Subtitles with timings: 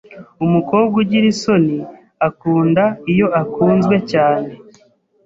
[0.45, 1.77] Umukobwa ugira isoni
[2.27, 4.51] akunda iyo akunzwe cyane